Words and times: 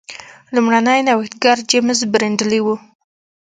لومړنی 0.55 0.99
نوښتګر 1.07 1.57
جېمز 1.69 1.99
برینډلي 2.13 2.59
و. 2.65 2.67